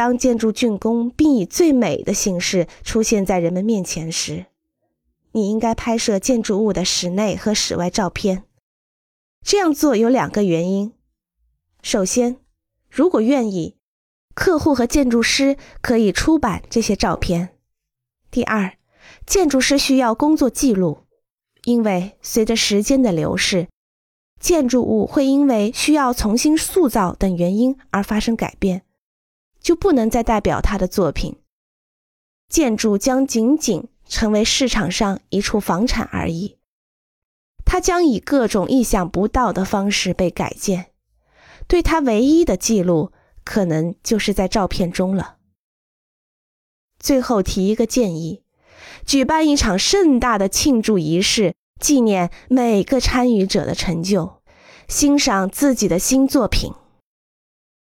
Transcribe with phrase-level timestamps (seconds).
[0.00, 4.46] 当建筑竣工并以最美的形式出现在人们面前时，
[5.32, 8.44] 你应该拍摄建筑物的室内和室外照片。
[9.44, 10.94] 这样做有两个原因：
[11.82, 12.38] 首先，
[12.88, 13.76] 如果愿意，
[14.34, 17.48] 客户和建筑师可以出版这些照片；
[18.30, 18.78] 第二，
[19.26, 21.00] 建筑师需要工作记录，
[21.64, 23.68] 因为随着时间的流逝，
[24.40, 28.86] 建筑物会因为需要重新塑造等原因而发生改变。
[29.60, 31.36] 就不能再代表他的作品，
[32.48, 36.58] 建筑将仅仅成为市场上一处房产而已。
[37.64, 40.86] 它将以各种意想不到的方式被改建，
[41.68, 43.12] 对它唯一的记录
[43.44, 45.36] 可能就是在照片中了。
[46.98, 48.42] 最后提一个建议：
[49.06, 54.42] 举办一场盛大的庆祝仪式，纪念每个参与者的成就，
[54.88, 56.72] 欣赏自己的新作品。